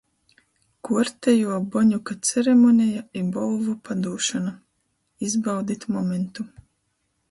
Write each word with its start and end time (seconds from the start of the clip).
Kuortejuo 0.87 1.57
Boņuka 1.75 2.17
ceremoneja 2.31 3.05
i 3.23 3.25
bolvu 3.39 3.79
padūšona. 3.91 4.59
Izbaudit 5.31 5.91
momentu. 5.97 6.53